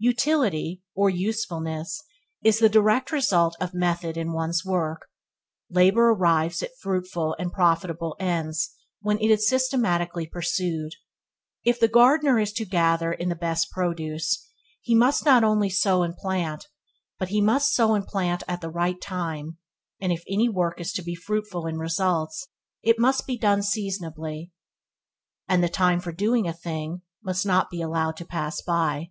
[0.00, 2.02] Utility or usefulness,
[2.44, 5.06] is the direct result of method in one's work.
[5.70, 10.92] Labour arrives at fruitful and profitable ends when it is systematically pursued.
[11.64, 14.50] If the gardener is to gather in the best produce,
[14.82, 16.68] he must not only sow and plant,
[17.18, 19.56] but he must sow and plant at the right time;
[19.98, 22.48] and if any work is to be fruitful in results,
[22.82, 24.52] it must be done seasonably,
[25.48, 29.10] and the time for doing a thing must not be allowed to pass by.